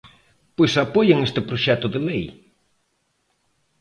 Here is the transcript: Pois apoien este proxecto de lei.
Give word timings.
Pois 0.57 0.73
apoien 0.85 1.25
este 1.27 1.41
proxecto 1.49 1.87
de 1.93 1.99
lei. 2.07 2.25